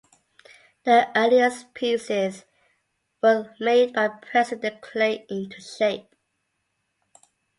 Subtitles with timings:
[0.83, 2.45] The earliest pieces
[3.21, 6.15] were made by pressing the clay into shape.